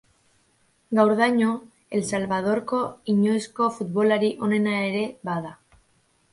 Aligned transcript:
Gaurdaino, 0.99 1.49
El 1.97 2.01
Salvadorko 2.13 2.81
inoizko 3.15 3.71
futbolari 3.79 4.33
onena 4.49 4.77
ere 4.91 5.07
bada. 5.33 5.57